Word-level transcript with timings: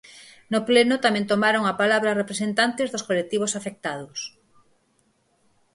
No 0.51 0.59
pleno 0.69 0.95
tamén 1.05 1.29
tomaron 1.31 1.63
a 1.67 1.73
palabra 1.81 2.17
representantes 2.21 2.87
dos 2.93 3.05
colectivos 3.09 3.55
afectados. 3.59 4.19